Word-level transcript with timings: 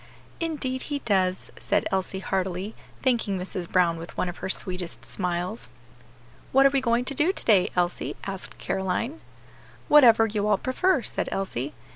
"Indeed 0.39 0.81
he 0.89 0.97
does," 1.05 1.51
said 1.59 1.87
Elsie 1.91 2.21
heartily, 2.21 2.73
thanking 3.03 3.37
Mrs. 3.37 3.71
Brown 3.71 3.97
with 3.97 4.17
one 4.17 4.29
of 4.29 4.37
her 4.37 4.49
sweetest 4.49 5.05
smiles. 5.05 5.69
"What 6.51 6.65
are 6.65 6.71
we 6.71 6.81
going 6.81 7.05
to 7.05 7.13
do 7.13 7.31
to 7.31 7.45
day, 7.45 7.69
Elsie?" 7.75 8.15
asked 8.23 8.57
Caroline. 8.57 9.21
"Whatever 9.89 10.25
you 10.25 10.47
all 10.47 10.57
prefer," 10.57 11.03
said 11.03 11.29
Elsie. 11.31 11.75